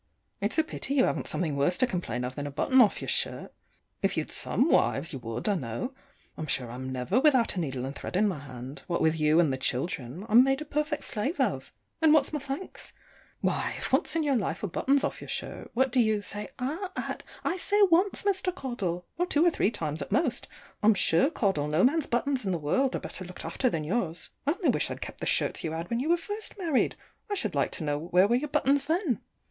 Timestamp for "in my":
8.15-8.39